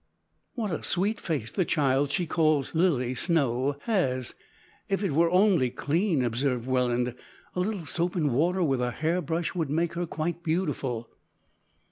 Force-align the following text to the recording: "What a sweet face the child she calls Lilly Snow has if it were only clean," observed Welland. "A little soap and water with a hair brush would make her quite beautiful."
"What 0.55 0.71
a 0.71 0.81
sweet 0.81 1.19
face 1.19 1.51
the 1.51 1.63
child 1.63 2.09
she 2.09 2.25
calls 2.25 2.73
Lilly 2.73 3.13
Snow 3.13 3.75
has 3.83 4.33
if 4.89 5.03
it 5.03 5.11
were 5.11 5.29
only 5.29 5.69
clean," 5.69 6.23
observed 6.23 6.65
Welland. 6.65 7.13
"A 7.55 7.59
little 7.59 7.85
soap 7.85 8.15
and 8.15 8.31
water 8.31 8.63
with 8.63 8.81
a 8.81 8.89
hair 8.89 9.21
brush 9.21 9.53
would 9.53 9.69
make 9.69 9.93
her 9.93 10.07
quite 10.07 10.41
beautiful." 10.41 11.07